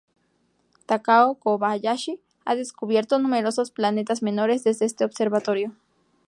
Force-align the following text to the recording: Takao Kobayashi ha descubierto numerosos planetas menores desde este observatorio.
Takao 0.87 1.35
Kobayashi 1.37 2.19
ha 2.45 2.55
descubierto 2.55 3.19
numerosos 3.19 3.69
planetas 3.69 4.23
menores 4.23 4.63
desde 4.63 4.87
este 4.87 5.05
observatorio. 5.05 5.75